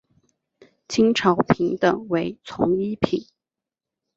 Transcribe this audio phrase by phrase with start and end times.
[0.87, 3.23] 清朝品等为从一品。